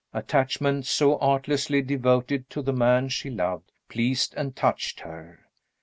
Attachment 0.15 0.87
so 0.87 1.19
artlessly 1.19 1.83
devoted 1.83 2.49
to 2.49 2.63
the 2.63 2.73
man 2.73 3.07
she 3.07 3.29
loved, 3.29 3.71
pleased 3.87 4.33
and 4.35 4.55
touched 4.55 5.01
her. 5.01 5.45